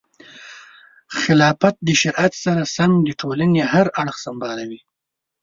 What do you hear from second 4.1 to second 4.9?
سمبالوي.